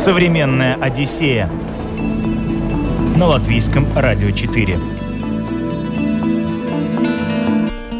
[0.00, 1.46] Современная Одиссея
[3.16, 4.78] на латвийском радио 4.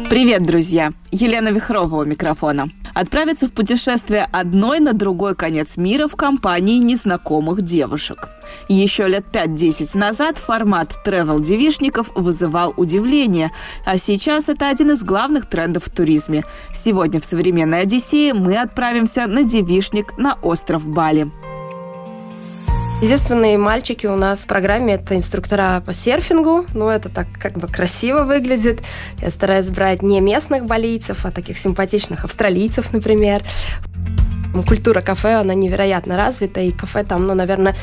[0.09, 0.93] Привет, друзья!
[1.11, 2.71] Елена Вихрова у микрофона.
[2.95, 8.29] Отправиться в путешествие одной на другой конец мира в компании незнакомых девушек.
[8.67, 13.51] Еще лет 5-10 назад формат travel-девишников вызывал удивление,
[13.85, 16.45] а сейчас это один из главных трендов в туризме.
[16.73, 21.29] Сегодня в «Современной Одиссее» мы отправимся на девишник на остров Бали.
[23.01, 26.67] Единственные мальчики у нас в программе это инструктора по серфингу.
[26.75, 28.81] Ну, это так как бы красиво выглядит.
[29.19, 33.41] Я стараюсь брать не местных балийцев, а таких симпатичных австралийцев, например.
[34.67, 37.75] Культура кафе, она невероятно развита, и кафе там, ну, наверное,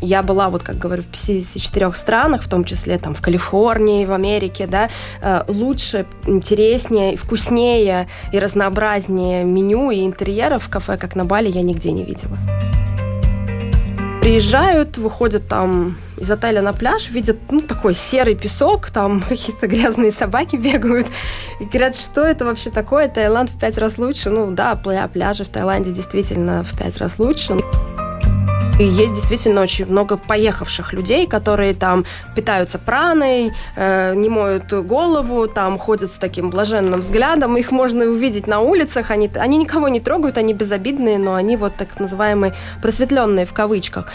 [0.00, 4.12] я была, вот как говорю, в 54 странах, в том числе там в Калифорнии, в
[4.12, 4.88] Америке, да,
[5.20, 11.60] э, лучше, интереснее, вкуснее и разнообразнее меню и интерьеров в кафе, как на Бали, я
[11.60, 12.38] нигде не видела
[14.26, 20.10] приезжают, выходят там из отеля на пляж, видят, ну, такой серый песок, там какие-то грязные
[20.10, 21.06] собаки бегают,
[21.60, 24.30] и говорят, что это вообще такое, Таиланд в пять раз лучше.
[24.30, 27.56] Ну, да, пляжи в Таиланде действительно в пять раз лучше.
[28.78, 35.48] И есть действительно очень много поехавших людей, которые там питаются праной, э, не моют голову,
[35.48, 37.56] там ходят с таким блаженным взглядом.
[37.56, 39.10] Их можно увидеть на улицах.
[39.10, 44.12] Они, они никого не трогают, они безобидные, но они вот так называемые просветленные в кавычках.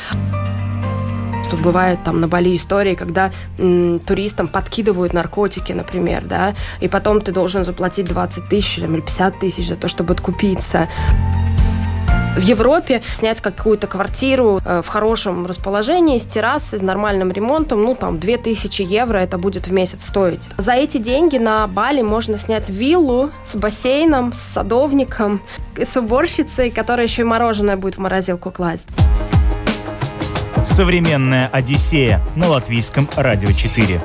[1.50, 7.20] Тут бывает там на Бали истории, когда м, туристам подкидывают наркотики, например, да, и потом
[7.20, 10.88] ты должен заплатить 20 тысяч или 50 тысяч за то, чтобы откупиться
[12.35, 17.95] в Европе снять какую-то квартиру э, в хорошем расположении, с террасой, с нормальным ремонтом, ну,
[17.95, 20.41] там, 2000 евро это будет в месяц стоить.
[20.57, 25.41] За эти деньги на Бали можно снять виллу с бассейном, с садовником,
[25.77, 28.87] с уборщицей, которая еще и мороженое будет в морозилку класть.
[30.63, 33.99] Современная Одиссея на латвийском радио 4.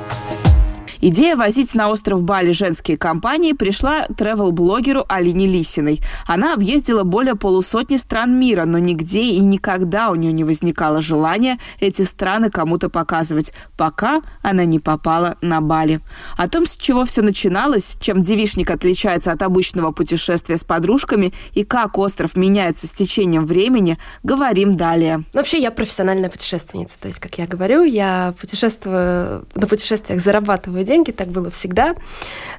[1.00, 6.00] Идея возить на остров Бали женские компании пришла travel-блогеру Алине Лисиной.
[6.26, 11.58] Она объездила более полусотни стран мира, но нигде и никогда у нее не возникало желания
[11.80, 16.00] эти страны кому-то показывать, пока она не попала на Бали.
[16.36, 21.64] О том, с чего все начиналось, чем девишник отличается от обычного путешествия с подружками и
[21.64, 25.24] как остров меняется с течением времени, говорим далее.
[25.34, 31.10] Вообще я профессиональная путешественница, то есть, как я говорю, я путешествую, на путешествиях зарабатываю деньги,
[31.10, 31.94] так было всегда.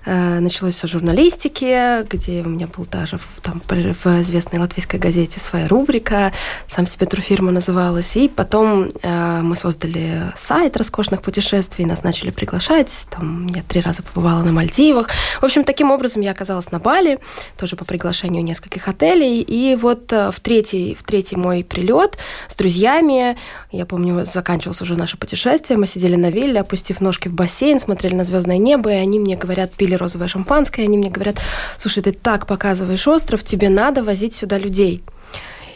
[0.06, 5.40] Э, началось со журналистики, где у меня был даже в, там, в известной латвийской газете
[5.40, 6.32] своя рубрика,
[6.70, 8.16] сам себе турфирма называлась.
[8.16, 13.08] И потом э, мы создали сайт роскошных путешествий, нас начали приглашать.
[13.10, 15.10] Там я три раза побывала на Мальдивах.
[15.42, 17.20] В общем, таким образом я оказалась на Бали,
[17.58, 19.42] тоже по приглашению нескольких отелей.
[19.42, 22.18] И вот э, в третий, в третий мой прилет
[22.48, 23.38] с друзьями,
[23.72, 28.16] я помню, заканчивалось уже наше путешествие, мы сидели на вилле, опустив ножки в бассейн, смотрели
[28.18, 31.38] на звездное небо, и они мне говорят, пили розовое шампанское, и они мне говорят,
[31.78, 35.04] слушай, ты так показываешь остров, тебе надо возить сюда людей.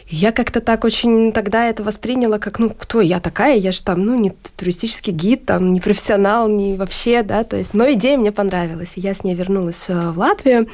[0.08, 3.56] Я как-то так очень тогда это восприняла, как, ну, кто я такая?
[3.56, 7.72] Я же там, ну, не туристический гид, там, не профессионал, не вообще, да, то есть,
[7.72, 10.68] но идея мне понравилась, и я с ней вернулась э, в Латвию,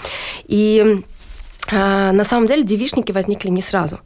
[0.46, 1.04] и
[1.70, 4.00] на самом деле девишники возникли не сразу.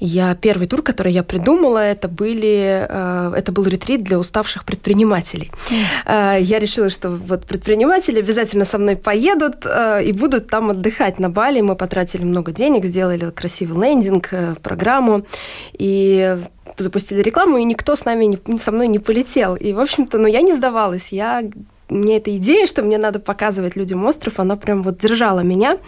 [0.00, 5.50] Я первый тур, который я придумала, это были э, это был ретрит для уставших предпринимателей.
[5.70, 6.42] Mm.
[6.42, 11.30] Я решила, что вот предприниматели обязательно со мной поедут э, и будут там отдыхать на
[11.30, 11.60] Бали.
[11.60, 14.30] Мы потратили много денег, сделали красивый лендинг,
[14.62, 15.26] программу
[15.72, 16.38] и
[16.76, 19.56] запустили рекламу, и никто с нами не, со мной не полетел.
[19.56, 21.08] И, в общем-то, ну, я не сдавалась.
[21.10, 21.42] Я
[21.88, 25.78] мне эта идея, что мне надо показывать людям остров, она прям вот держала меня.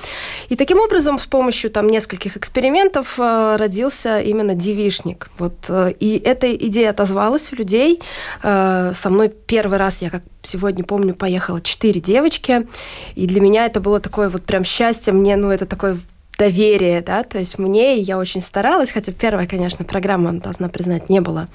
[0.49, 5.31] И таким образом, с помощью там нескольких экспериментов э, родился именно девишник.
[5.39, 8.01] Вот, э, и эта идея отозвалась у людей.
[8.43, 12.67] Э, со мной первый раз, я как сегодня помню, поехала четыре девочки,
[13.15, 15.13] и для меня это было такое вот прям счастье.
[15.13, 15.99] Мне, ну, это такой
[16.41, 21.21] доверие, да, то есть мне я очень старалась, хотя первая, конечно, программа, должна признать, не
[21.21, 21.49] была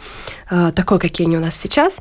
[0.51, 1.97] э, такой, какие они у нас сейчас,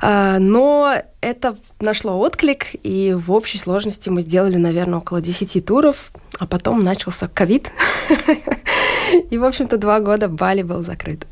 [0.00, 6.12] э, но это нашло отклик, и в общей сложности мы сделали, наверное, около 10 туров,
[6.38, 7.72] а потом начался ковид,
[9.30, 11.26] и, в общем-то, два года Бали был закрыт.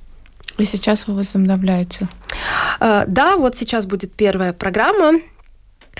[0.59, 2.09] И сейчас вы возобновляете?
[2.81, 5.21] Э, да, вот сейчас будет первая программа,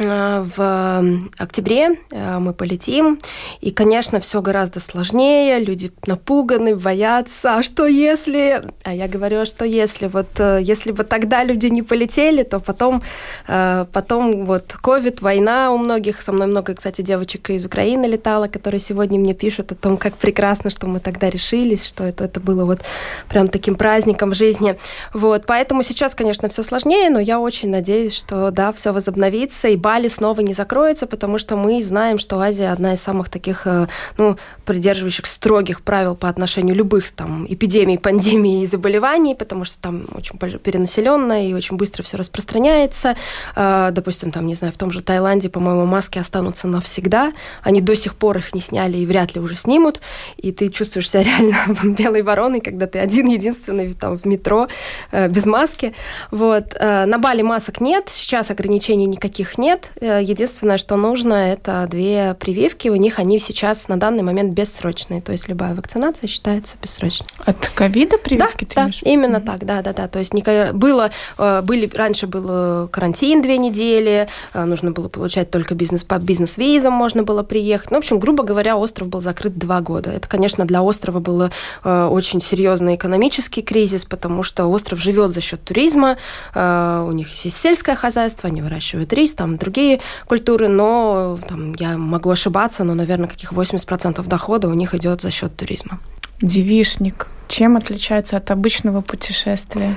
[0.01, 1.05] в
[1.37, 3.19] октябре э, мы полетим,
[3.61, 8.63] и, конечно, все гораздо сложнее, люди напуганы, боятся, а что если?
[8.83, 10.07] А я говорю, а что если?
[10.07, 13.03] Вот э, если бы тогда люди не полетели, то потом,
[13.47, 18.81] потом вот ковид, война у многих, со мной много, кстати, девочек из Украины летало, которые
[18.81, 22.65] сегодня мне пишут о том, как прекрасно, что мы тогда решились, что это, это было
[22.65, 22.81] вот
[23.29, 24.77] прям таким праздником в жизни.
[25.13, 29.77] Вот, поэтому сейчас, конечно, все сложнее, но я очень надеюсь, что, да, все возобновится, и
[29.91, 33.89] Бали снова не закроется, потому что мы знаем, что Азия одна из самых таких, э,
[34.19, 40.07] ну, придерживающих строгих правил по отношению любых там эпидемий, пандемий и заболеваний, потому что там
[40.15, 43.17] очень перенаселенно и очень быстро все распространяется.
[43.57, 47.33] Э, допустим, там, не знаю, в том же Таиланде, по-моему, маски останутся навсегда.
[47.65, 50.01] Они до сих пор их не сняли и вряд ли уже снимут.
[50.37, 54.69] И ты чувствуешь себя реально белой вороной, когда ты один единственный там в метро
[55.11, 55.95] э, без маски.
[56.31, 56.79] Вот.
[56.81, 59.70] На Бали масок нет, сейчас ограничений никаких нет.
[60.01, 62.89] Э, единственное, что нужно, это две прививки.
[62.89, 65.21] У них они сейчас на данный момент бессрочные.
[65.21, 67.29] То есть любая вакцинация считается бессрочной.
[67.45, 68.67] От ковида прививки?
[68.75, 69.45] Да, да именно mm-hmm.
[69.45, 70.09] так, да, да, да.
[70.09, 70.33] То есть
[70.73, 76.19] было, э, были, раньше был карантин две недели, э, нужно было получать только бизнес по
[76.19, 77.91] бизнес-визам можно было приехать.
[77.91, 80.11] Ну, в общем, грубо говоря, остров был закрыт два года.
[80.11, 81.51] Это, конечно, для острова был
[81.85, 86.17] очень серьезный экономический кризис, потому что остров живет за счет туризма,
[86.55, 92.31] у них есть сельское хозяйство, они выращивают рис, там другие культуры, но там, я могу
[92.31, 96.01] ошибаться, но, наверное, каких 80% дохода у них идет за счет туризма.
[96.43, 97.29] Девишник.
[97.49, 99.95] Чем отличается от обычного путешествия?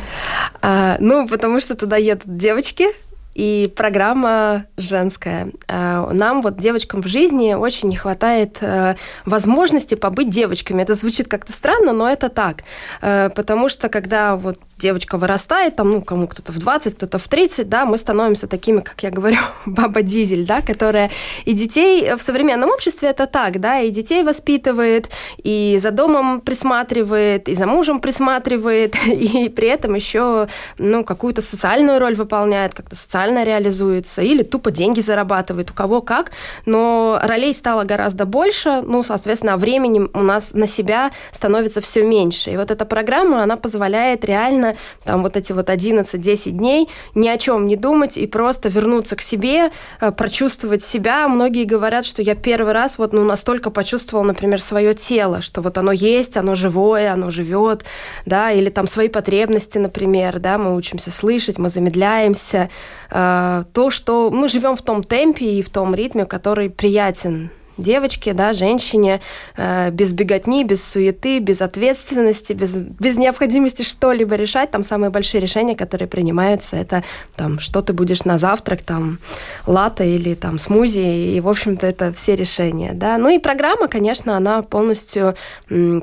[0.62, 2.88] А, ну, потому что туда едут девочки,
[3.34, 5.50] и программа женская.
[5.68, 8.96] А, нам, вот девочкам в жизни, очень не хватает э,
[9.26, 10.82] возможности побыть девочками.
[10.84, 12.64] Это звучит как-то странно, но это так.
[13.02, 17.28] Э, потому что когда вот девочка вырастает, там, ну, кому кто-то в 20, кто-то в
[17.28, 21.10] 30, да, мы становимся такими, как я говорю, баба-дизель, да, которая
[21.46, 27.48] и детей в современном обществе это так, да, и детей воспитывает, и за домом присматривает,
[27.50, 30.48] и за мужем присматривает, и при этом еще,
[30.78, 36.32] ну, какую-то социальную роль выполняет, как-то социально реализуется, или тупо деньги зарабатывает, у кого как,
[36.66, 42.52] но ролей стало гораздо больше, ну, соответственно, времени у нас на себя становится все меньше.
[42.52, 44.76] И вот эта программа, она позволяет реально
[45.06, 49.22] там вот эти вот 11-10 дней ни о чем не думать и просто вернуться к
[49.22, 49.72] себе,
[50.02, 51.28] э, прочувствовать себя.
[51.30, 55.78] Многие говорят, что я первый раз вот ну, настолько почувствовал, например, свое тело, что вот
[55.78, 57.86] оно есть, оно живое, оно живет,
[58.26, 62.70] да, или там свои потребности, например, да, мы учимся слышать, мы замедляемся.
[63.14, 68.34] Э, то, что мы живем в том темпе и в том ритме, который приятен девочке,
[68.34, 69.22] да, женщине,
[69.58, 74.72] э, без беготни, без суеты, без ответственности, без, без необходимости что-либо решать.
[74.72, 77.04] Там самые большие решения, которые принимаются, это
[77.36, 79.20] там, что ты будешь на завтрак, там,
[79.66, 83.18] лата или там смузи, и, в общем-то, это все решения, да.
[83.18, 85.36] Ну и программа, конечно, она полностью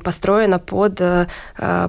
[0.03, 1.27] построена под, э,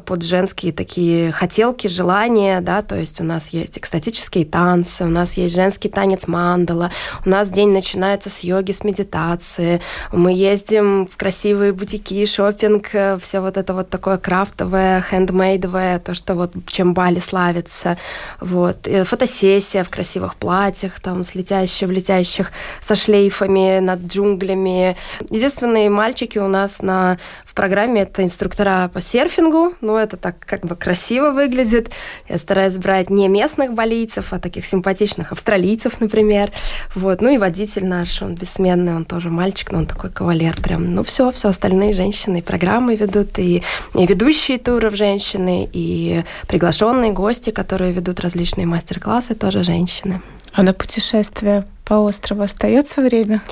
[0.05, 5.35] под женские такие хотелки, желания, да, то есть у нас есть экстатические танцы, у нас
[5.35, 6.91] есть женский танец мандала,
[7.25, 9.72] у нас день начинается с йоги, с медитации,
[10.13, 16.15] мы ездим в красивые бутики, шопинг, э, все вот это вот такое крафтовое, хендмейдовое, то,
[16.15, 17.97] что вот чем Бали славится.
[18.41, 18.87] Вот.
[18.87, 24.97] И фотосессия в красивых платьях, там, с летящих, влетящих со шлейфами над джунглями.
[25.31, 27.19] Единственные мальчики у нас на,
[27.53, 29.75] в программе это инструктора по серфингу.
[29.83, 31.91] Ну, это так как бы красиво выглядит.
[32.27, 36.51] Я стараюсь брать не местных балийцев, а таких симпатичных австралийцев, например.
[36.95, 37.21] Вот.
[37.21, 40.95] Ну и водитель наш, он бессменный, он тоже мальчик но он такой кавалер прям.
[40.95, 43.63] Ну все, все остальные женщины программы ведут, и,
[43.95, 50.23] и ведущие туров женщины, и приглашенные гости, которые ведут различные мастер-классы, тоже женщины.
[50.55, 53.43] А на путешествие по острову остается время?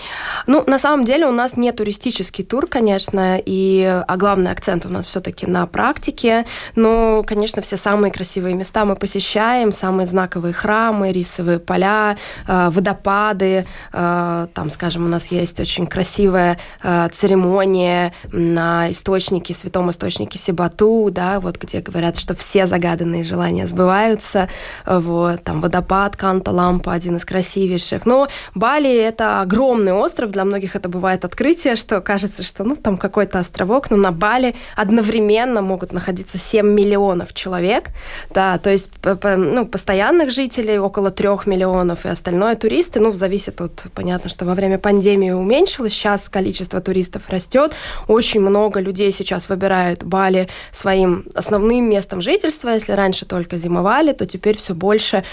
[0.47, 4.89] Ну, на самом деле у нас не туристический тур, конечно, и, а главный акцент у
[4.89, 6.47] нас все-таки на практике.
[6.77, 13.67] Но, конечно, все самые красивые места мы посещаем, самые знаковые храмы, рисовые поля, э, водопады.
[13.93, 21.09] Э, там, скажем, у нас есть очень красивая э, церемония на источнике, святом источнике Сибату,
[21.11, 24.49] да, вот где говорят, что все загаданные желания сбываются.
[24.87, 28.07] Вот, там водопад Канта-Лампа, один из красивейших.
[28.07, 28.20] Но
[28.55, 33.39] Бали— это огромный остров, для многих это бывает открытие, что кажется, что ну, там какой-то
[33.39, 37.91] островок, но на Бали одновременно могут находиться 7 миллионов человек,
[38.31, 43.87] да, то есть ну, постоянных жителей около 3 миллионов, и остальное туристы, ну, зависит от,
[43.95, 47.73] понятно, что во время пандемии уменьшилось, сейчас количество туристов растет,
[48.09, 54.27] очень много людей сейчас выбирают Бали своим основным местом жительства, если раньше только зимовали, то
[54.27, 55.25] теперь все больше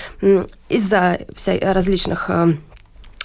[0.69, 1.19] из-за
[1.61, 2.53] различных э,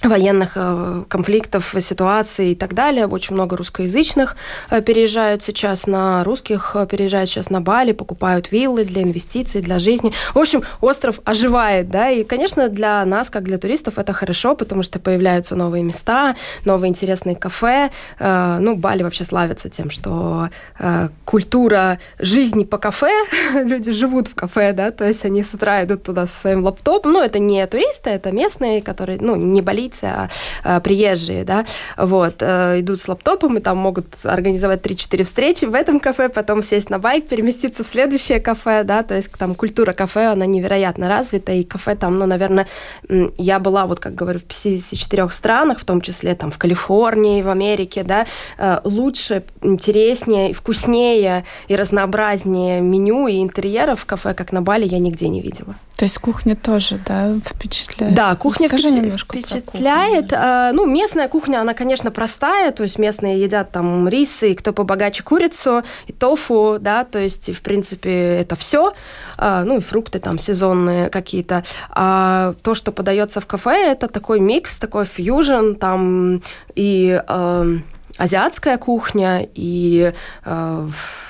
[0.03, 3.07] военных э, конфликтов, ситуаций и так далее.
[3.07, 4.35] Очень много русскоязычных
[4.69, 9.79] э, переезжают сейчас на русских, э, переезжают сейчас на Бали, покупают виллы для инвестиций, для
[9.79, 10.13] жизни.
[10.33, 14.83] В общем, остров оживает, да, и, конечно, для нас, как для туристов, это хорошо, потому
[14.83, 17.91] что появляются новые места, новые интересные кафе.
[18.19, 20.49] Ну, Бали вообще славится тем, что
[21.25, 23.11] культура жизни по кафе,
[23.53, 27.13] люди живут в кафе, да, то есть они с утра идут туда со своим лаптопом,
[27.13, 30.29] ну, это не туристы, это местные, которые, ну, не Бали говорить, а,
[30.63, 31.65] а приезжие, да,
[31.97, 36.61] вот, а, идут с лаптопом и там могут организовать 3-4 встречи в этом кафе, потом
[36.61, 41.07] сесть на байк, переместиться в следующее кафе, да, то есть там культура кафе, она невероятно
[41.07, 42.67] развита, и кафе там, ну, наверное,
[43.37, 47.49] я была, вот как говорю, в 54 странах, в том числе там в Калифорнии, в
[47.49, 48.25] Америке, да,
[48.57, 54.99] э, лучше, интереснее, вкуснее и разнообразнее меню и интерьеров в кафе, как на Бали, я
[54.99, 55.75] нигде не видела.
[55.97, 58.15] То есть кухня тоже, да, впечатляет?
[58.15, 58.91] Да, кухня впечат...
[58.91, 60.29] немножко впечатляет.
[60.29, 64.55] Кухню, а, ну, местная кухня, она, конечно, простая, то есть местные едят там рис, и
[64.55, 68.93] кто побогаче курицу, и тофу, да, то есть, в принципе, это все.
[69.37, 71.63] А, ну, и фрукты там сезонные какие-то.
[71.89, 76.41] А то, что подается в кафе, это такой микс, такой фьюжн, там
[76.75, 77.21] и
[78.17, 80.13] азиатская кухня, и
[80.45, 80.87] э,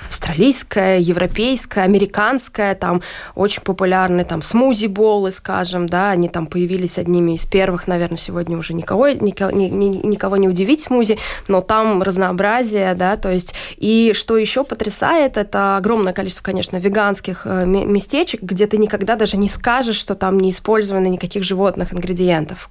[0.08, 3.02] австралийская, европейская, американская, там
[3.34, 8.74] очень популярны там смузи-болы, скажем, да, они там появились одними из первых, наверное, сегодня уже
[8.74, 14.36] никого, никого, ни, никого не удивить смузи, но там разнообразие, да, то есть, и что
[14.36, 19.96] еще потрясает, это огромное количество, конечно, веганских э, местечек, где ты никогда даже не скажешь,
[19.96, 22.70] что там не использовано никаких животных ингредиентов.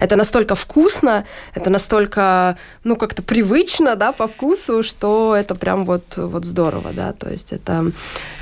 [0.00, 6.16] Это настолько вкусно, это настолько, ну, как-то привычно, да, по вкусу, что это прям вот,
[6.16, 7.90] вот здорово, да, то есть это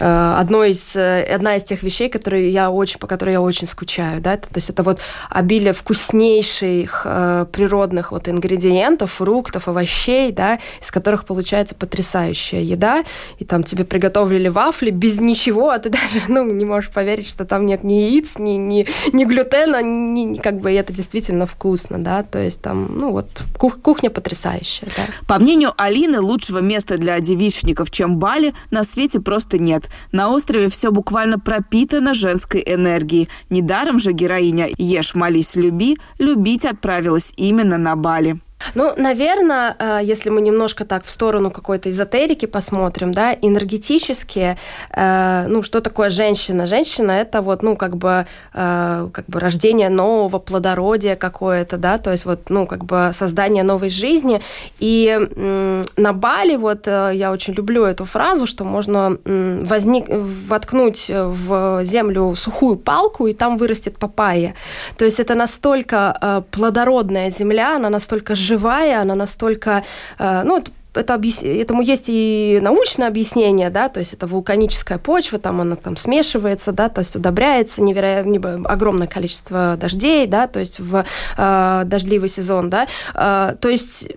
[0.01, 3.67] э, одно из, э, одна из тех вещей, которые я очень, по которой я очень
[3.67, 10.33] скучаю, да, это, то есть это вот обилие вкуснейших э, природных вот ингредиентов, фруктов, овощей,
[10.33, 13.05] да, из которых получается потрясающая еда,
[13.39, 17.45] и там тебе приготовили вафли без ничего, а ты даже, ну, не можешь поверить, что
[17.45, 22.23] там нет ни яиц, ни, ни, ни глютена, ни, как бы это действительно вкусно, да,
[22.23, 23.29] то есть там, ну, вот
[23.59, 25.03] кухня потрясающая, да.
[25.27, 29.89] По мнению Алины, лучшего места для девичников, чем Бали, на свете просто нет.
[30.13, 33.29] На острове все буквально пропитано женской энергией.
[33.51, 38.41] Недаром же героиня «Ешь, молись, люби» любить отправилась именно на Бали.
[38.75, 44.57] Ну, наверное, э, если мы немножко так в сторону какой-то эзотерики посмотрим, да, энергетически,
[44.91, 46.67] э, ну, что такое женщина?
[46.67, 52.13] Женщина– это вот, ну, как бы, э, как бы рождение нового плодородия какое-то, да, то
[52.13, 54.41] есть вот, ну, как бы создание новой жизни.
[54.79, 62.35] И на Бали, вот, я очень люблю эту фразу, что можно возник, воткнуть в землю
[62.37, 64.55] сухую палку, и там вырастет папайя.
[64.97, 69.85] То есть это настолько плодородная земля, она настолько живая, она настолько,
[70.19, 70.63] э, ну,
[70.97, 75.97] это этому есть и научное объяснение, да, то есть это вулканическая почва, там она там
[75.97, 81.05] смешивается, да, то есть удобряется невероятно огромное количество дождей, да, то есть в
[81.37, 84.11] э, дождливый сезон, да, э, то есть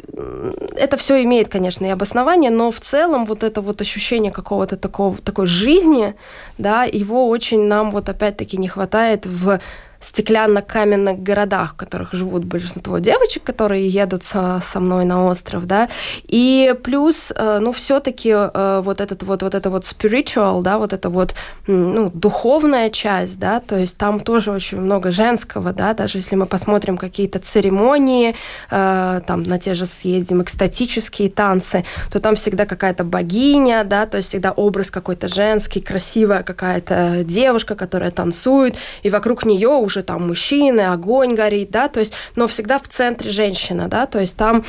[0.76, 5.18] это все имеет, конечно, и обоснование, но в целом вот это вот ощущение какого-то такого
[5.18, 6.16] такой жизни,
[6.58, 9.60] да, его очень нам вот опять-таки не хватает в
[10.00, 15.90] стеклянно-каменных городах, в которых живут большинство девочек, которые едут со, со мной на остров, да,
[16.24, 20.94] и плюс, э, ну, все-таки э, вот этот вот, вот это вот spiritual, да, вот
[20.94, 21.36] это вот,
[21.68, 26.46] ну, духовная часть, да, то есть там тоже очень много женского, да, даже если мы
[26.46, 28.36] посмотрим какие-то церемонии,
[28.72, 34.18] э, там на те же съездим экстатические танцы, то там всегда какая-то богиня, да, то
[34.18, 40.28] есть всегда образ какой-то женский, красивая какая-то девушка, которая танцует, и вокруг нее уже там
[40.28, 44.64] мужчины, огонь горит, да, то есть, но всегда в центре женщина, да, то есть там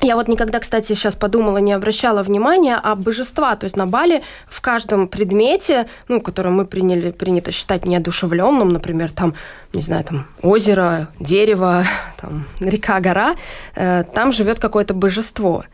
[0.00, 4.22] я вот никогда, кстати, сейчас подумала, не обращала внимания, а божества, то есть на Бали
[4.48, 9.34] в каждом предмете, ну, который мы приняли, принято считать неодушевленным, например, там,
[9.72, 11.84] не знаю, там озеро, дерево,
[12.20, 13.36] там река, гора,
[13.74, 15.64] э, там живет какое-то божество.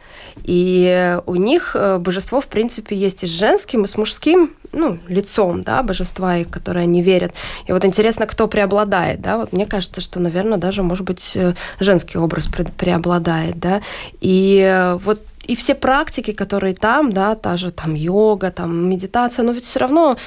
[0.44, 4.98] И у них э, божество, в принципе, есть и с женским, и с мужским, ну,
[5.08, 7.32] лицом, да, божества, их, которые они верят.
[7.66, 11.54] И вот интересно, кто преобладает, да, вот мне кажется, что, наверное, даже, может быть, э,
[11.80, 13.82] женский образ преобладает, да,
[14.20, 19.52] и вот и все практики, которые там, да, та же там йога, там медитация, но
[19.52, 20.18] ведь все равно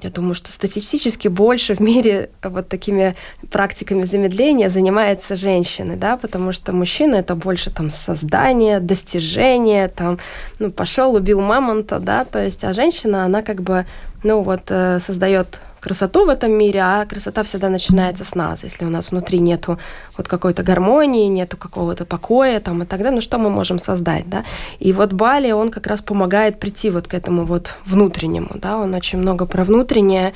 [0.00, 3.14] я думаю, что статистически больше в мире вот такими
[3.50, 10.18] практиками замедления занимаются женщины, да, потому что мужчины это больше там создание, достижение, там,
[10.58, 13.86] ну, пошел, убил мамонта, да, то есть, а женщина, она как бы,
[14.24, 18.64] ну, вот, э, создает красоту в этом мире, а красота всегда начинается с нас.
[18.64, 19.78] Если у нас внутри нету
[20.16, 24.28] вот какой-то гармонии, нету какого-то покоя там и так далее, ну что мы можем создать,
[24.28, 24.44] да?
[24.78, 28.94] И вот Бали, он как раз помогает прийти вот к этому вот внутреннему, да, он
[28.94, 30.32] очень много про внутреннее,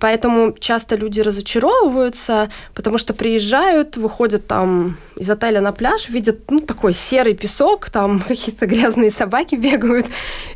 [0.00, 6.60] Поэтому часто люди разочаровываются, потому что приезжают, выходят там из отеля на пляж, видят ну,
[6.60, 10.06] такой серый песок, там какие-то грязные собаки бегают,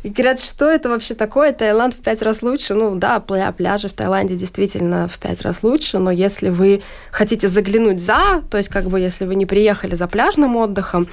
[0.03, 2.73] и говорят, что это вообще такое, Таиланд в пять раз лучше.
[2.73, 6.81] Ну да, пляжи в Таиланде действительно в пять раз лучше, но если вы
[7.11, 11.07] хотите заглянуть за, то есть как бы если вы не приехали за пляжным отдыхом,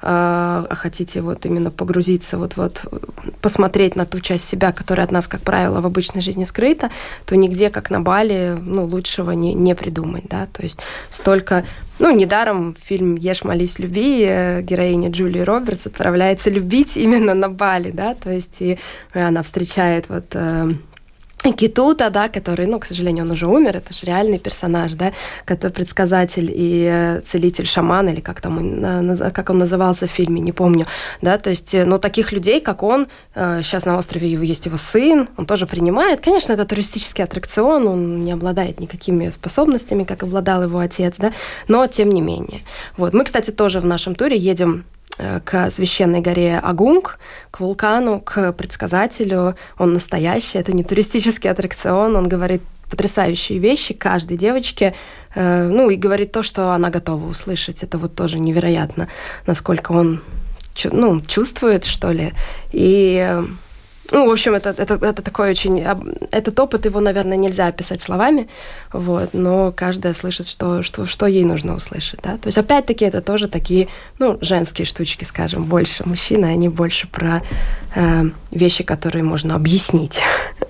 [0.00, 2.84] а, а хотите вот именно погрузиться, вот, вот
[3.40, 6.90] посмотреть на ту часть себя, которая от нас, как правило, в обычной жизни скрыта,
[7.26, 10.78] то нигде, как на Бали, ну, лучшего не, не придумать, да, то есть
[11.10, 11.64] столько
[11.98, 17.90] ну, недаром фильм «Ешь, молись, люби» э, героиня Джулии Робертс отправляется любить именно на Бали,
[17.90, 18.78] да, то есть и
[19.12, 20.74] она встречает вот э,
[21.56, 25.12] Китута, да, который, ну, к сожалению, он уже умер, это же реальный персонаж, да,
[25.44, 30.40] который предсказатель и э, целитель шаман, или как там он, как он назывался в фильме,
[30.40, 30.86] не помню,
[31.22, 34.76] да, то есть, э, но таких людей, как он, сейчас э, на острове есть его
[34.76, 40.64] сын, он тоже принимает, конечно, это туристический аттракцион, он не обладает никакими способностями, как обладал
[40.64, 41.32] его отец, да,
[41.68, 42.62] но тем не менее.
[42.96, 44.84] Вот, мы, кстати, тоже в нашем туре едем
[45.44, 47.18] к священной горе Агунг,
[47.50, 49.56] к вулкану, к предсказателю.
[49.78, 54.94] Он настоящий, это не туристический аттракцион, он говорит потрясающие вещи каждой девочке,
[55.34, 57.82] э, ну и говорит то, что она готова услышать.
[57.82, 59.08] Это вот тоже невероятно,
[59.46, 60.22] насколько он
[60.84, 62.32] ну, чувствует, что ли.
[62.72, 63.44] И э,
[64.10, 65.84] ну, в общем, это, это, это такой очень...
[66.30, 68.48] Этот опыт, его, наверное, нельзя описать словами,
[68.92, 72.36] вот, но каждая слышит, что, что, что ей нужно услышать, да.
[72.38, 73.88] То есть, опять-таки, это тоже такие,
[74.18, 77.42] ну, женские штучки, скажем, больше мужчины, они больше про
[77.94, 80.20] э, вещи, которые можно объяснить.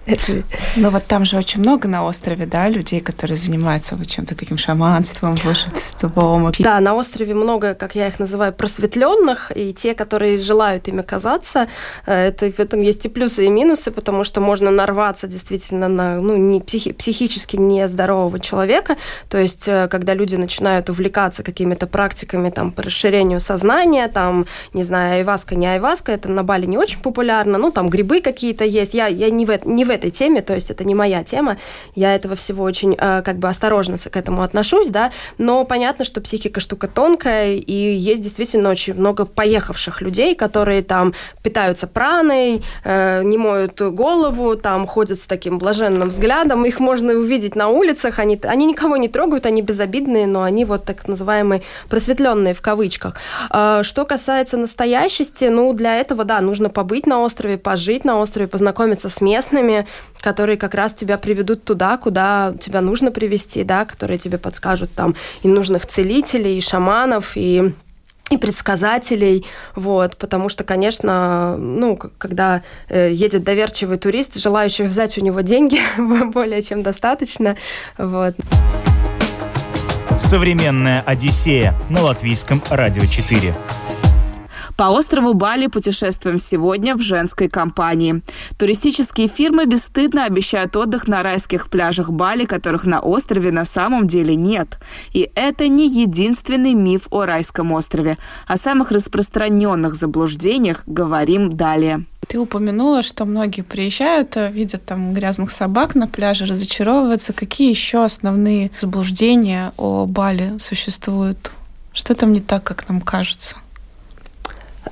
[0.77, 4.59] Но вот там же очень много на острове, да, людей, которые занимаются вот чем-то таким
[4.59, 6.53] шаманством, волшебством.
[6.59, 11.69] Да, на острове много, как я их называю, просветленных, и те, которые желают ими казаться,
[12.07, 16.21] э, это, в этом есть и плюсы, и минусы, потому что можно нарваться действительно на
[16.21, 18.97] ну, не психи, психически нездорового человека,
[19.29, 24.85] то есть э, когда люди начинают увлекаться какими-то практиками там, по расширению сознания, там, не
[24.85, 28.95] знаю, айваска, не айваска, это на Бали не очень популярно, ну, там грибы какие-то есть,
[28.95, 31.59] я, я не, в, не в этой теме, то есть это не моя тема,
[31.95, 36.21] я этого всего очень э, как бы осторожно к этому отношусь, да, но понятно, что
[36.21, 41.13] психика штука тонкая, и есть действительно очень много поехавших людей, которые там
[41.43, 47.55] питаются праной, э, не моют голову, там ходят с таким блаженным взглядом, их можно увидеть
[47.57, 52.55] на улицах, они, они никого не трогают, они безобидные, но они вот так называемые просветленные
[52.55, 53.17] в кавычках.
[53.51, 58.49] Э, что касается настоящести, ну, для этого, да, нужно побыть на острове, пожить на острове,
[58.49, 59.87] познакомиться с местными,
[60.21, 65.15] которые как раз тебя приведут туда, куда тебя нужно привести, да, которые тебе подскажут там
[65.43, 67.73] и нужных целителей, и шаманов, и
[68.31, 75.21] и предсказателей, вот, потому что, конечно, ну, когда э, едет доверчивый турист, желающих взять у
[75.23, 75.81] него деньги
[76.33, 77.57] более чем достаточно,
[77.97, 78.35] вот.
[80.19, 83.55] Современная Одиссея на латвийском радио 4.
[84.79, 88.23] По острову Бали путешествуем сегодня в женской компании.
[88.59, 94.37] Туристические фирмы бесстыдно обещают отдых на райских пляжах Бали, которых на острове на самом деле
[94.37, 94.79] нет.
[95.13, 98.19] И это не единственный миф о райском острове.
[98.47, 102.05] О самых распространенных заблуждениях говорим далее.
[102.29, 107.33] Ты упомянула, что многие приезжают, э, видят там грязных собак на пляже, разочаровываются.
[107.33, 111.51] Какие еще основные заблуждения о Бали существуют?
[111.93, 113.57] Что там не так, как нам кажется?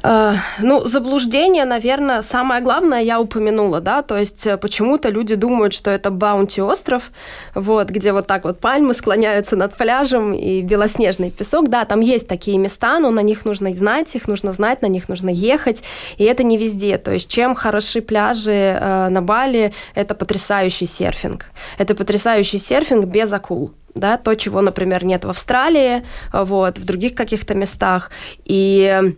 [0.03, 5.73] Э, ну, заблуждение, наверное, самое главное я упомянула, да, то есть э, почему-то люди думают,
[5.73, 7.11] что это Баунти остров,
[7.55, 12.29] вот, где вот так вот пальмы склоняются над пляжем и белоснежный песок, да, там есть
[12.29, 15.83] такие места, но на них нужно знать, их нужно знать, на них нужно ехать,
[16.19, 21.47] и это не везде, то есть чем хороши пляжи э, на Бали, это потрясающий серфинг,
[21.79, 27.15] это потрясающий серфинг без акул, да, то, чего, например, нет в Австралии, вот, в других
[27.15, 28.11] каких-то местах,
[28.45, 29.15] и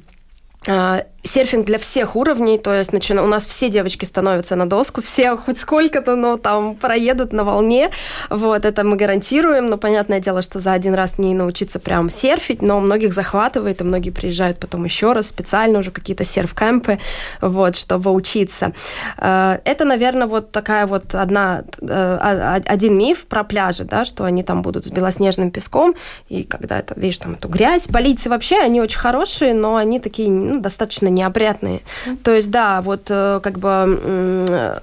[0.67, 3.23] Uh, серфинг для всех уровней, то есть начина...
[3.23, 7.91] у нас все девочки становятся на доску, все хоть сколько-то, но там проедут на волне,
[8.31, 12.63] вот, это мы гарантируем, но понятное дело, что за один раз не научиться прям серфить,
[12.63, 16.99] но многих захватывает, и многие приезжают потом еще раз, специально уже какие-то серф-кемпы,
[17.41, 18.73] вот, чтобы учиться.
[19.19, 24.43] Э, это, наверное, вот такая вот одна, э, один миф про пляжи, да, что они
[24.43, 25.95] там будут с белоснежным песком,
[26.29, 30.31] и когда это, видишь, там эту грязь, полиции вообще, они очень хорошие, но они такие,
[30.31, 31.83] ну, достаточно неопрятные.
[32.07, 32.17] Mm.
[32.23, 34.79] То есть, да, вот э, как бы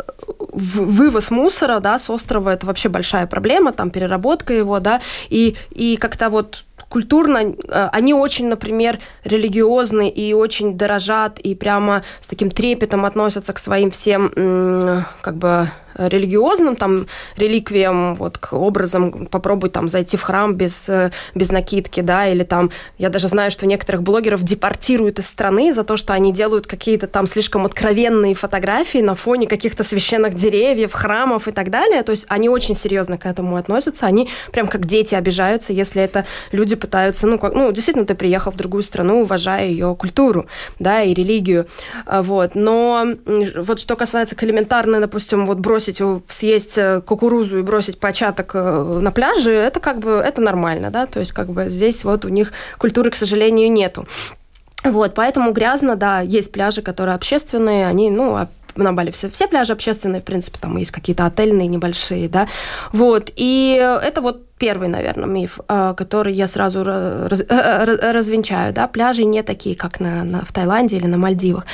[0.52, 5.98] вывоз мусора, да, с острова это вообще большая проблема, там переработка его, да, и, и
[5.98, 12.50] как-то вот культурно э, они очень, например, религиозны и очень дорожат и прямо с таким
[12.50, 19.88] трепетом относятся к своим всем как бы религиозным там реликвиям, вот к образам, попробуй там
[19.88, 24.04] зайти в храм без, э, без накидки, да, или там, я даже знаю, что некоторых
[24.04, 29.16] блогеров депортируют из страны за то, что они делают какие-то там слишком откровенные фотографии на
[29.16, 33.56] фоне каких-то священных деревьев, храмов и так далее, то есть они очень серьезно к этому
[33.58, 38.16] относятся, они прям как дети обижаются, если это люди пытаются, ну, как, ну, действительно, ты
[38.16, 40.48] приехал в другую страну, уважая ее культуру,
[40.80, 41.68] да, и религию,
[42.06, 43.06] а, вот, но
[43.56, 49.00] вот что касается элементарной, допустим, вот бросить бросить, съесть э, кукурузу и бросить початок э,
[49.02, 52.30] на пляже, это как бы это нормально, да, то есть как бы здесь вот у
[52.30, 54.08] них культуры, к сожалению, нету.
[54.84, 59.74] Вот, поэтому грязно, да, есть пляжи, которые общественные, они, ну, на Бали все, все пляжи
[59.74, 62.48] общественные, в принципе, там есть какие-то отельные небольшие, да,
[62.92, 69.24] вот, и это вот первый, наверное, миф, э, который я сразу раз, развенчаю, да, пляжи
[69.24, 71.66] не такие, как на, на, в Таиланде или на Мальдивах.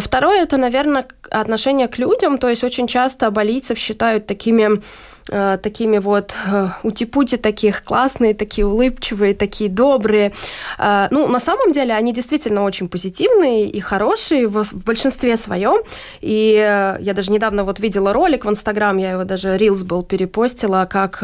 [0.00, 4.82] Второе, это, наверное, отношение к людям, то есть очень часто балийцев считают такими
[5.30, 10.32] Э, такими вот э, утипути таких классные, такие улыбчивые, такие добрые.
[10.78, 15.82] Э, ну, на самом деле они действительно очень позитивные и хорошие в, большинстве своем.
[16.20, 16.52] И
[17.00, 21.20] я даже недавно вот видела ролик в Инстаграм, я его даже Reels был перепостила, как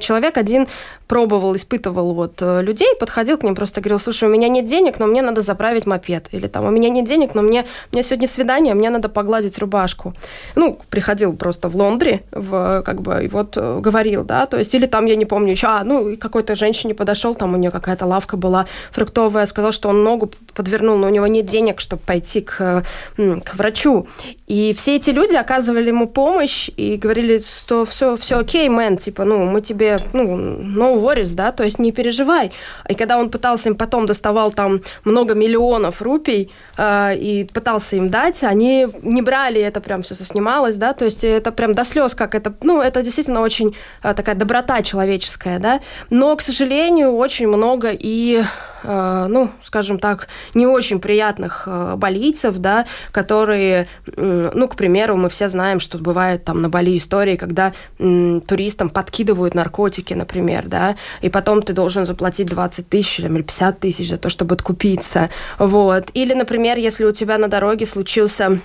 [0.00, 0.66] человек один
[1.08, 5.06] пробовал, испытывал вот людей, подходил к ним, просто говорил, слушай, у меня нет денег, но
[5.06, 6.28] мне надо заправить мопед.
[6.32, 9.58] Или там, у меня нет денег, но мне, у меня сегодня свидание, мне надо погладить
[9.58, 10.14] рубашку.
[10.54, 14.74] Ну, приходил просто в Лондре, в как бы, и вот э, говорил, да, то есть,
[14.74, 18.06] или там, я не помню, еще, а, ну, какой-то женщине подошел, там у нее какая-то
[18.06, 22.40] лавка была фруктовая, сказал, что он ногу подвернул, но у него нет денег, чтобы пойти
[22.40, 22.84] к,
[23.16, 24.06] к врачу.
[24.46, 29.24] И все эти люди оказывали ему помощь и говорили, что все, все окей, мэн, типа,
[29.24, 32.52] ну, мы тебе, ну, no worries, да, то есть не переживай.
[32.88, 38.08] И когда он пытался им потом доставал там много миллионов рупий э, и пытался им
[38.08, 42.14] дать, они не брали, это прям все соснималось, да, то есть это прям до слез,
[42.14, 45.80] как это, ну, это действительно очень э, такая доброта человеческая, да,
[46.10, 48.42] но, к сожалению, очень много и
[48.86, 55.48] ну, скажем так, не очень приятных э, болийцев, да, которые, ну, к примеру, мы все
[55.48, 61.62] знаем, что бывает там на Бали истории, когда туристам подкидывают наркотики, например, да, и потом
[61.62, 66.10] ты должен заплатить 20 тысяч или 50 тысяч за то, чтобы откупиться, вот.
[66.14, 68.60] Или, например, если у тебя на дороге случился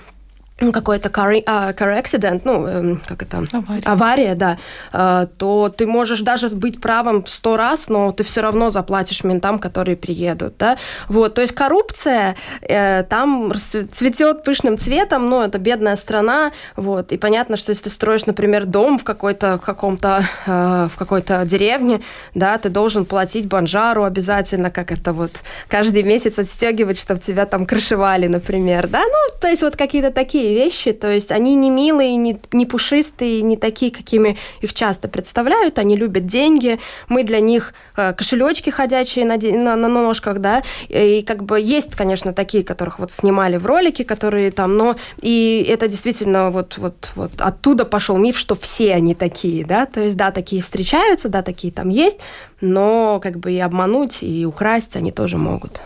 [0.58, 3.42] какой-то car, uh, car accident, ну, э, как это?
[3.52, 3.82] Авария.
[3.84, 4.58] Авария, да,
[4.92, 9.58] э, то ты можешь даже быть правым сто раз, но ты все равно заплатишь ментам,
[9.58, 10.78] которые приедут, да.
[11.08, 17.18] Вот, то есть коррупция э, там цветет пышным цветом, ну, это бедная страна, вот, и
[17.18, 22.02] понятно, что если ты строишь, например, дом в какой-то, в каком-то, э, в какой-то деревне,
[22.34, 25.32] да, ты должен платить банжару обязательно, как это вот
[25.68, 30.41] каждый месяц отстегивать, чтобы тебя там крышевали, например, да, ну, то есть вот какие-то такие
[30.48, 35.78] вещи, то есть они не милые, не, не пушистые, не такие, какими их часто представляют,
[35.78, 36.78] они любят деньги,
[37.08, 41.94] мы для них э, кошелечки ходячие на, на, на ножках, да, и как бы есть,
[41.94, 47.12] конечно, такие, которых вот снимали в ролике, которые там, но и это действительно вот, вот,
[47.14, 51.42] вот оттуда пошел миф, что все они такие, да, то есть да, такие встречаются, да,
[51.42, 52.18] такие там есть,
[52.60, 55.80] но как бы и обмануть, и украсть они тоже могут.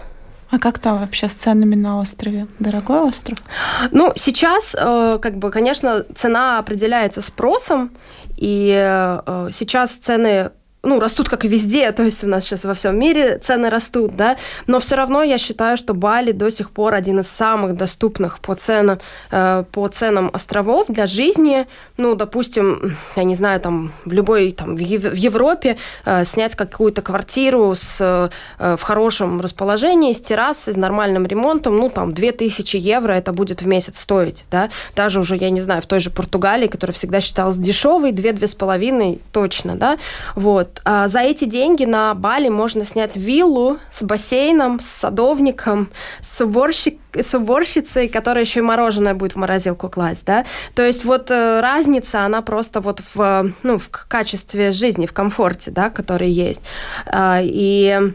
[0.56, 2.46] А как там вообще с ценами на острове?
[2.58, 3.38] Дорогой остров?
[3.90, 7.90] Ну, сейчас, э, как бы, конечно, цена определяется спросом,
[8.38, 10.52] и э, сейчас цены
[10.86, 14.16] ну, растут как и везде, то есть у нас сейчас во всем мире цены растут,
[14.16, 18.38] да, но все равно я считаю, что Бали до сих пор один из самых доступных
[18.38, 18.98] по ценам,
[19.30, 21.66] э, по ценам островов для жизни.
[21.96, 27.74] Ну, допустим, я не знаю, там в любой, там в Европе э, снять какую-то квартиру
[27.74, 33.32] с, э, в хорошем расположении, с террасой, с нормальным ремонтом, ну, там 2000 евро это
[33.32, 36.94] будет в месяц стоить, да, даже уже, я не знаю, в той же Португалии, которая
[36.94, 39.98] всегда считалась дешевой, 2-2,5 точно, да,
[40.34, 46.40] вот, а за эти деньги на Бали можно снять виллу с бассейном, с садовником, с,
[46.40, 50.44] уборщик, с уборщицей, которая еще и мороженое будет в морозилку класть, да.
[50.74, 55.70] То есть вот э, разница, она просто вот в, ну, в качестве жизни, в комфорте,
[55.70, 56.62] да, который есть.
[57.06, 58.12] А, и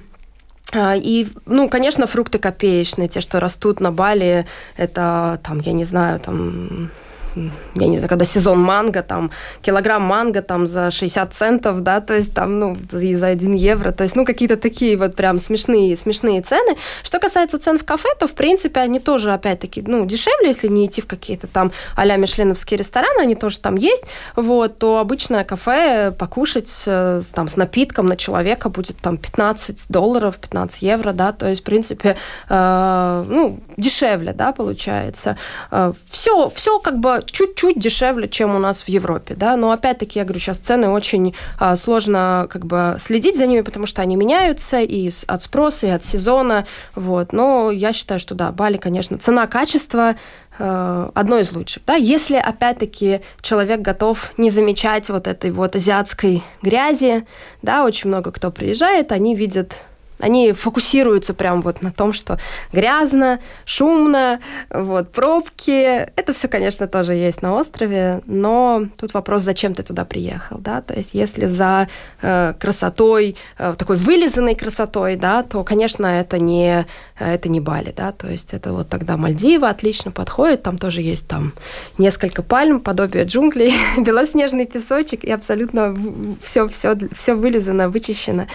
[0.74, 4.46] а, и, ну, конечно, фрукты копеечные, те, что растут на Бали,
[4.78, 6.92] это, там, я не знаю, там,
[7.36, 12.16] я не знаю, когда сезон манго, там, килограмм манго там за 60 центов, да, то
[12.16, 15.98] есть там, ну, и за 1 евро, то есть, ну, какие-то такие вот прям смешные,
[15.98, 16.76] смешные цены.
[17.04, 20.86] Что касается цен в кафе, то, в принципе, они тоже, опять-таки, ну, дешевле, если не
[20.86, 24.04] идти в какие-то там а-ля мишленовские рестораны, они тоже там есть,
[24.36, 30.38] вот, то обычное кафе покушать э, там с напитком на человека будет там 15 долларов,
[30.38, 32.18] 15 евро, да, то есть, в принципе,
[32.50, 35.38] э, ну, дешевле, да, получается.
[35.72, 40.20] Э, все, все как бы чуть-чуть дешевле, чем у нас в Европе, да, но опять-таки,
[40.20, 44.16] я говорю, сейчас цены очень э, сложно как бы следить за ними, потому что они
[44.16, 49.18] меняются и от спроса, и от сезона, вот, но я считаю, что да, Бали, конечно,
[49.18, 50.16] цена-качество
[50.58, 51.84] э, одно из лучших.
[51.86, 51.96] Да?
[51.96, 57.26] Если, опять-таки, человек готов не замечать вот этой вот азиатской грязи,
[57.62, 59.76] да, очень много кто приезжает, они видят
[60.22, 62.40] они фокусируются прям вот на том, что
[62.72, 65.72] грязно, шумно, вот, пробки.
[66.16, 70.82] Это все, конечно, тоже есть на острове, но тут вопрос, зачем ты туда приехал, да,
[70.82, 71.88] то есть если за
[72.22, 76.86] э, красотой, э, такой вылизанной красотой, да, то, конечно, это не,
[77.28, 81.28] это не Бали, да, то есть это вот тогда Мальдивы отлично подходит, там тоже есть
[81.28, 81.54] там
[81.98, 85.96] несколько пальм, подобие джунглей, белоснежный песочек и абсолютно
[86.44, 88.48] все, все, все вылизано, вычищено,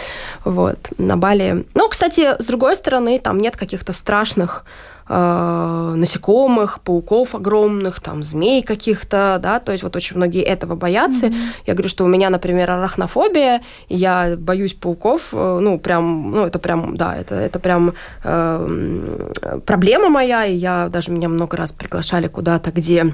[0.44, 0.79] вот.
[0.98, 4.64] На Бали ну, кстати, с другой стороны, там нет каких-то страшных
[5.09, 11.27] э, насекомых, пауков огромных, там, змей каких-то, да, то есть вот очень многие этого боятся.
[11.27, 11.49] Mm-hmm.
[11.66, 16.47] Я говорю, что у меня, например, арахнофобия, и я боюсь пауков, э, ну, прям, ну,
[16.47, 21.73] это прям, да, это, это прям э, проблема моя, и я даже меня много раз
[21.73, 23.12] приглашали куда-то, где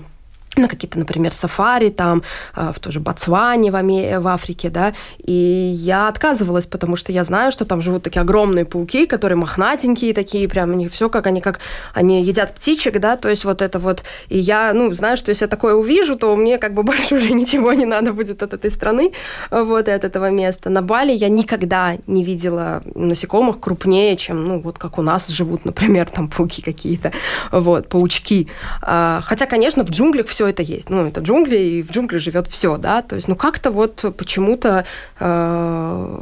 [0.56, 2.22] на какие-то, например, сафари там,
[2.54, 7.12] а, в той же Ботсване в, Аме, в Африке, да, и я отказывалась, потому что
[7.12, 11.08] я знаю, что там живут такие огромные пауки, которые мохнатенькие такие, прям у них все
[11.08, 11.60] как они как
[11.94, 15.44] они едят птичек, да, то есть вот это вот, и я, ну, знаю, что если
[15.44, 18.70] я такое увижу, то мне как бы больше уже ничего не надо будет от этой
[18.70, 19.12] страны,
[19.50, 20.70] вот, и от этого места.
[20.70, 25.64] На Бали я никогда не видела насекомых крупнее, чем, ну, вот как у нас живут,
[25.64, 27.12] например, там пауки какие-то,
[27.50, 28.48] вот, паучки.
[28.80, 30.90] А, хотя, конечно, в джунглях все все это есть.
[30.90, 33.02] Ну, это джунгли, и в джунглях живет все, да.
[33.02, 34.84] То есть, ну, как-то вот почему-то,
[35.20, 36.18] э,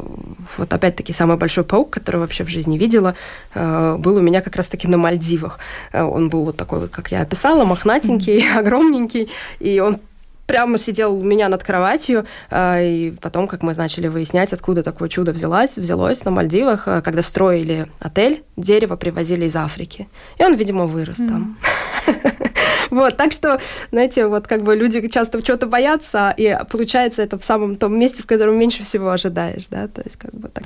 [0.58, 3.14] вот опять-таки, самый большой паук, который вообще в жизни видела,
[3.54, 5.58] э, был у меня как раз-таки на Мальдивах.
[5.92, 9.96] Э, он был вот такой, вот, как я описала, мохнатенький, огромненький, и он
[10.50, 15.08] прямо сидел у меня над кроватью, э, и потом, как мы начали выяснять, откуда такое
[15.08, 20.08] чудо взялось, взялось на Мальдивах, э, когда строили отель, дерево привозили из Африки.
[20.38, 21.28] И он, видимо, вырос mm.
[21.28, 21.58] там.
[22.90, 23.60] Вот, так что,
[23.92, 28.20] знаете, вот как бы люди часто чего-то боятся, и получается это в самом том месте,
[28.20, 30.64] в котором меньше всего ожидаешь, да, то есть как бы так.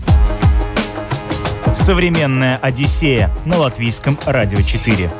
[1.74, 5.10] Современная Одиссея на латвийском радио 4.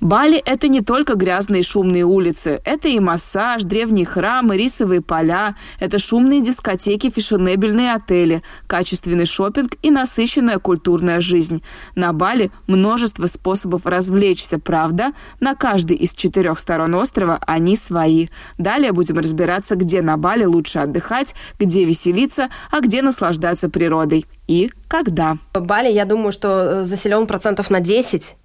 [0.00, 2.62] Бали– это не только грязные шумные улицы.
[2.64, 5.56] Это и массаж, древние храмы, рисовые поля.
[5.78, 11.62] Это шумные дискотеки, фешенебельные отели, качественный шопинг и насыщенная культурная жизнь.
[11.94, 15.12] На Бали множество способов развлечься, правда?
[15.38, 18.28] На каждой из четырех сторон острова они свои.
[18.56, 24.24] Далее будем разбираться, где на Бали лучше отдыхать, где веселиться, а где наслаждаться природой.
[24.48, 25.36] И когда.
[25.52, 28.36] Бали, я думаю, что заселен процентов на 10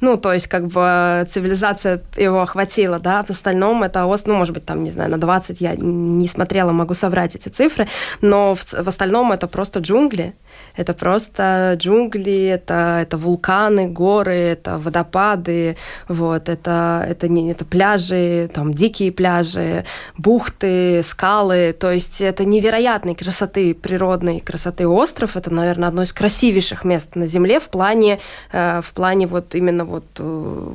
[0.00, 4.54] ну, то есть, как бы цивилизация его охватила, да, в остальном это ост, ну, может
[4.54, 7.88] быть, там, не знаю, на 20 я не смотрела, могу соврать эти цифры,
[8.20, 10.34] но в, в остальном это просто джунгли,
[10.76, 15.76] это просто джунгли, это, это вулканы, горы, это водопады,
[16.08, 19.84] вот, это, это, не, это пляжи, там, дикие пляжи,
[20.16, 26.84] бухты, скалы, то есть это невероятной красоты, природной красоты остров, это, наверное, одно из красивейших
[26.84, 28.20] мест на Земле в плане,
[28.52, 30.22] э, в плане вот именно вот, э,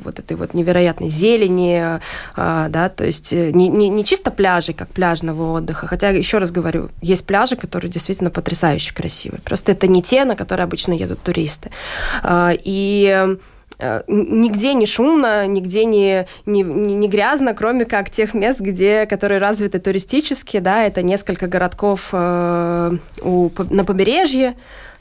[0.04, 1.98] вот этой вот невероятной зелени,
[2.36, 6.38] э, да, то есть э, не, не, не чисто пляжи, как пляжного отдыха, хотя, еще
[6.38, 9.40] раз говорю, есть пляжи, которые действительно потрясающе красивые.
[9.42, 11.70] Просто это не те, на которые обычно едут туристы.
[12.64, 13.36] И
[14.08, 19.78] нигде не шумно, нигде не, не, не грязно, кроме как тех мест, где, которые развиты
[19.78, 24.56] туристически, да, это несколько городков э, у, на побережье,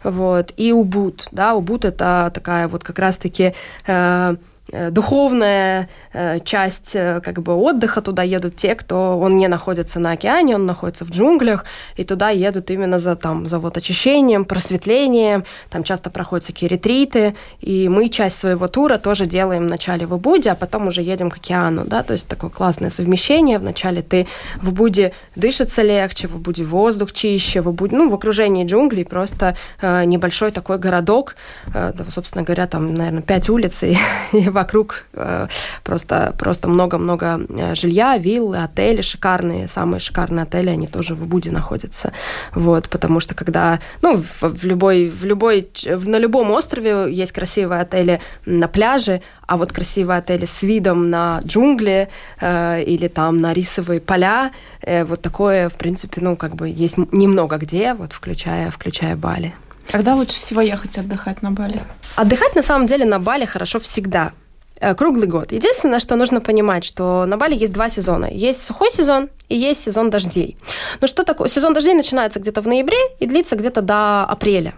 [0.05, 3.53] вот, и Убуд, да, Убуд это такая вот как раз-таки
[3.87, 4.35] э,
[4.71, 8.01] духовная э, часть э, как бы отдыха.
[8.01, 11.65] Туда едут те, кто он не находится на океане, он находится в джунглях,
[11.97, 15.45] и туда едут именно за там за вот очищением, просветлением.
[15.69, 20.51] Там часто проходят всякие ретриты, и мы часть своего тура тоже делаем вначале в Убуде,
[20.51, 23.59] а потом уже едем к океану, да, то есть такое классное совмещение.
[23.59, 24.27] Вначале ты
[24.61, 29.55] в Убуде дышится легче, в Убуде воздух чище, в Убуде, ну, в окружении джунглей просто
[29.81, 31.35] э, небольшой такой городок,
[31.67, 33.97] э, да, собственно говоря, там, наверное, пять улиц, и
[34.55, 35.47] вокруг э,
[35.83, 41.51] просто просто много-много э, жилья, виллы, отели шикарные, самые шикарные отели, они тоже в Убуде
[41.51, 42.11] находятся.
[42.55, 47.81] Вот, потому что когда, ну, в, в любой, в любой, на любом острове есть красивые
[47.81, 52.07] отели на пляже, а вот красивые отели с видом на джунгли
[52.41, 56.97] э, или там на рисовые поля, э, вот такое, в принципе, ну, как бы есть
[57.11, 59.53] немного где, вот включая, включая Бали.
[59.91, 61.83] Когда лучше всего ехать отдыхать на Бали?
[62.15, 64.31] Отдыхать на самом деле на Бали хорошо всегда
[64.97, 65.51] круглый год.
[65.51, 68.25] Единственное, что нужно понимать, что на Бали есть два сезона.
[68.25, 70.57] Есть сухой сезон и есть сезон дождей.
[71.01, 71.47] Но что такое?
[71.47, 74.73] Сезон дождей начинается где-то в ноябре и длится где-то до апреля.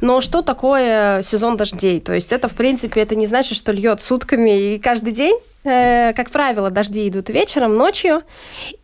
[0.00, 2.00] Но что такое сезон дождей?
[2.00, 5.38] То есть это, в принципе, это не значит, что льет сутками и каждый день.
[5.64, 8.22] Э, как правило, дожди идут вечером, ночью,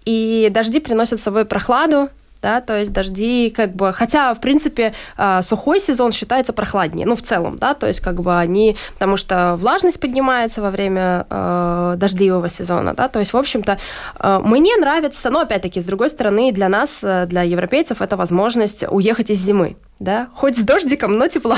[0.04, 2.08] и дожди приносят с собой прохладу,
[2.42, 7.16] да, то есть дожди как бы, хотя, в принципе, а, сухой сезон считается прохладнее, ну,
[7.16, 11.94] в целом, да, то есть как бы они, потому что влажность поднимается во время э,
[11.96, 13.79] дождливого сезона, да, то есть, в общем-то,
[14.18, 18.85] э, мне нравится, но, опять-таки, с другой стороны, для нас, э, для европейцев, это возможность
[18.88, 21.56] уехать из зимы, да, хоть с дождиком, но тепло.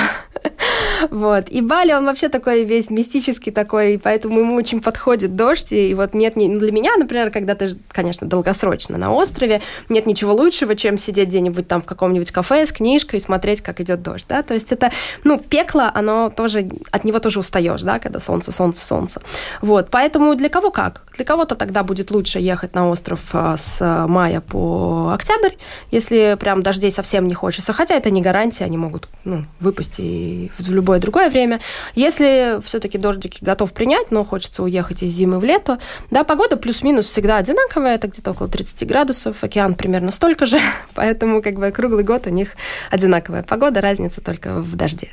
[1.11, 1.49] вот.
[1.51, 5.73] И Бали, он вообще такой весь мистический такой, поэтому ему очень подходит дождь.
[5.73, 10.33] И вот нет, не, для меня, например, когда ты, конечно, долгосрочно на острове, нет ничего
[10.33, 14.25] лучшего, чем сидеть где-нибудь там в каком-нибудь кафе с книжкой и смотреть, как идет дождь,
[14.27, 14.43] да.
[14.43, 14.91] То есть это,
[15.23, 19.21] ну, пекло, оно тоже, от него тоже устаешь, да, когда солнце, солнце, солнце.
[19.61, 19.89] Вот.
[19.91, 21.03] Поэтому для кого как?
[21.15, 25.57] Для кого-то тогда будет лучше ехать на остров а, с мая по октябрь,
[25.91, 27.75] если прям дождей совсем не хочется.
[27.75, 31.61] Хотя это не гарантия, они могут ну, выпасть и в любое другое время.
[31.97, 35.81] Если все-таки дождики готов принять, но хочется уехать из зимы в лето,
[36.13, 40.61] да, погода плюс-минус всегда одинаковая, это где-то около 30 градусов, океан примерно столько же,
[40.95, 42.51] поэтому как бы круглый год у них
[42.91, 45.11] одинаковая погода, разница только в дожде.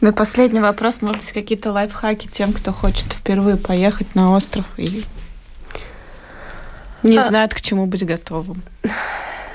[0.00, 4.64] Ну и последний вопрос, может быть, какие-то лайфхаки тем, кто хочет впервые поехать на остров
[4.76, 5.02] и
[7.02, 7.22] не а...
[7.22, 8.62] знает, к чему быть готовым.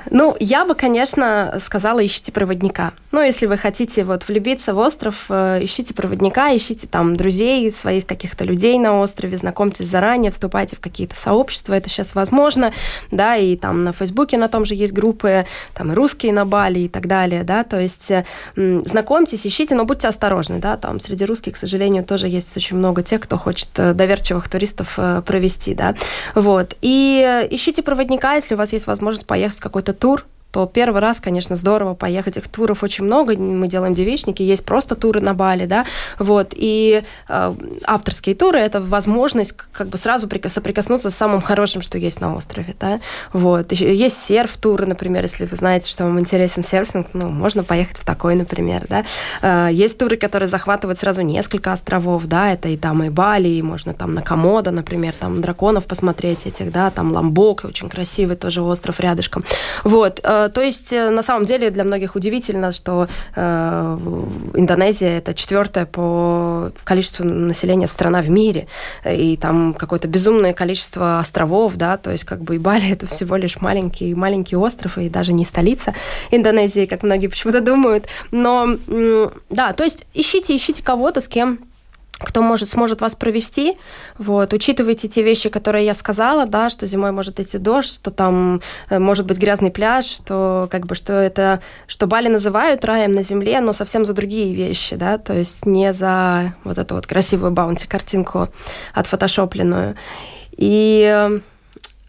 [0.09, 2.93] Ну, я бы, конечно, сказала, ищите проводника.
[3.11, 8.05] Ну, если вы хотите вот влюбиться в остров, э, ищите проводника, ищите там друзей, своих
[8.05, 12.73] каких-то людей на острове, знакомьтесь заранее, вступайте в какие-то сообщества, это сейчас возможно,
[13.11, 16.79] да, и там на Фейсбуке на том же есть группы, там и русские на Бали
[16.79, 18.11] и так далее, да, то есть
[18.55, 23.03] знакомьтесь, ищите, но будьте осторожны, да, там среди русских, к сожалению, тоже есть очень много
[23.03, 25.95] тех, кто хочет э, доверчивых туристов э, провести, да,
[26.35, 30.25] вот, и ищите проводника, если у вас есть возможность поехать в какой-то тур,
[30.57, 32.37] то первый раз, конечно, здорово поехать.
[32.37, 33.37] Их туров очень много.
[33.37, 35.85] Мы делаем девичники, есть просто туры на Бали, да,
[36.17, 36.53] вот.
[36.55, 37.53] И э,
[37.85, 42.73] авторские туры– это возможность как бы сразу соприкоснуться с самым хорошим, что есть на острове,
[42.79, 43.01] да,
[43.33, 43.71] вот.
[43.71, 48.33] Есть серф-туры, например, если вы знаете, что вам интересен серфинг, ну, можно поехать в такой,
[48.33, 49.05] например, да.
[49.43, 53.61] Э, есть туры, которые захватывают сразу несколько островов, да, это и там и Бали, и
[53.61, 58.63] можно там на Комодо, например, там драконов посмотреть этих, да, там Ламбок, очень красивый тоже
[58.63, 59.45] остров рядышком.
[59.83, 63.97] Вот, Э, то есть, э, на самом деле, для многих удивительно, что э,
[64.55, 68.67] Индонезия это четвертая по количеству населения страна в мире,
[69.05, 73.35] и там какое-то безумное количество островов, да, то есть как бы и Бали это всего
[73.35, 75.93] лишь маленький маленький остров и даже не столица
[76.31, 78.77] Индонезии, как многие почему-то думают, но
[79.49, 81.59] да, то есть ищите ищите кого-то, с кем
[82.19, 83.77] кто может, сможет вас провести.
[84.17, 84.53] Вот.
[84.53, 88.97] Учитывайте те вещи, которые я сказала, да, что зимой может идти дождь, что там э,
[88.97, 93.61] может быть грязный пляж, что как бы что это, что Бали называют раем на земле,
[93.61, 98.49] но совсем за другие вещи, да, то есть не за вот эту вот красивую баунти-картинку
[98.93, 99.95] отфотошопленную.
[100.51, 101.39] И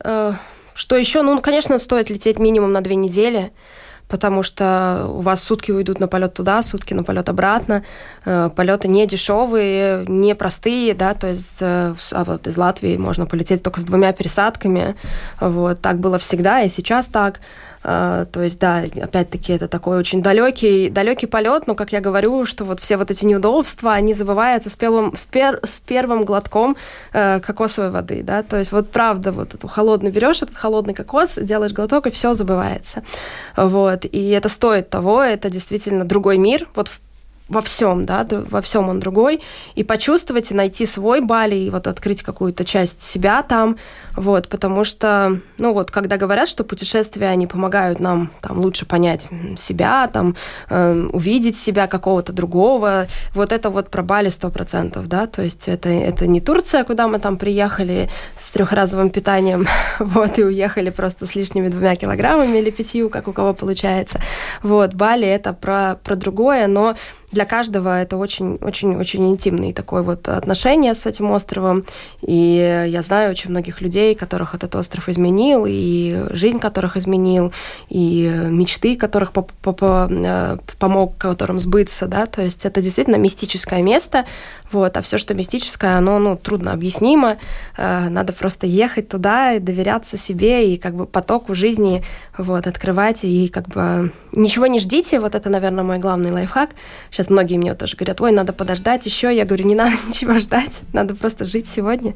[0.05, 0.33] э,
[0.75, 1.23] что еще?
[1.23, 3.53] Ну, конечно, стоит лететь минимум на две недели
[4.09, 7.85] потому что у вас сутки уйдут на полет туда, сутки на полет обратно.
[8.25, 13.27] Э, полеты не дешевые, не простые, да, то есть э, а вот из Латвии можно
[13.27, 14.97] полететь только с двумя пересадками.
[15.40, 17.40] Вот так было всегда и сейчас так.
[17.82, 22.44] А, то есть, да, опять-таки, это такой очень далекий, далекий полет, но, как я говорю,
[22.46, 26.76] что вот все вот эти неудобства, они забываются с первым, с, пер, с первым глотком
[27.12, 31.34] э, кокосовой воды, да, то есть вот правда, вот эту холодный берешь этот холодный кокос,
[31.36, 33.02] делаешь глоток, и все забывается.
[33.56, 37.00] Вот, и это стоит того, это действительно другой мир, вот в
[37.48, 39.40] во всем, да, во всем он другой,
[39.74, 43.76] и почувствовать, и найти свой Бали, и вот открыть какую-то часть себя там,
[44.14, 49.28] вот, потому что, ну вот, когда говорят, что путешествия, они помогают нам там лучше понять
[49.56, 50.37] себя, там,
[50.68, 55.68] э, увидеть себя какого-то другого, вот это вот про Бали сто процентов, да, то есть
[55.68, 59.66] это, это не Турция, куда мы там приехали с трехразовым питанием,
[59.98, 64.20] вот, и уехали просто с лишними двумя килограммами или пятью, как у кого получается,
[64.62, 66.94] вот, Бали это про, про другое, но
[67.31, 71.85] для каждого это очень-очень-очень интимный такой вот отношение с этим островом.
[72.22, 77.52] И я знаю очень многих людей, которых этот остров изменил, и жизнь которых изменил,
[77.88, 84.24] и мечты которых э, помог которым сбыться, да, то есть это действительно мистическое место,
[84.71, 87.38] вот, а все, что мистическое, оно, ну, трудно объяснимо,
[87.77, 92.04] э, надо просто ехать туда и доверяться себе, и как бы потоку жизни,
[92.37, 96.71] вот, открывать, и как бы ничего не ждите, вот это, наверное, мой главный лайфхак.
[97.10, 100.81] Сейчас многие мне тоже говорят, ой, надо подождать еще, я говорю, не надо ничего ждать,
[100.92, 102.14] надо просто жить сегодня,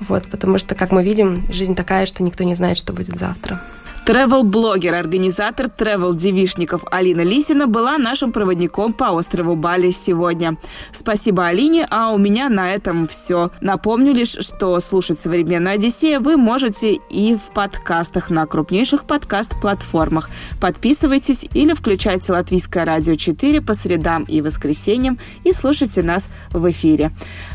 [0.00, 3.60] вот, потому что, как мы видим, жизнь такая, что никто не знает, что будет завтра.
[4.04, 10.58] Тревел-блогер, организатор тревел-девишников Алина Лисина была нашим проводником по острову Бали сегодня.
[10.92, 13.50] Спасибо Алине, а у меня на этом все.
[13.62, 20.28] Напомню лишь, что слушать «Современную Одиссею» вы можете и в подкастах на крупнейших подкаст-платформах.
[20.60, 27.12] Подписывайтесь или включайте «Латвийское радио 4» по средам и воскресеньям и слушайте нас в эфире.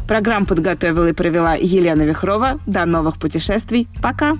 [0.07, 2.59] Программу подготовила и провела Елена Вихрова.
[2.65, 3.87] До новых путешествий.
[4.01, 4.39] Пока!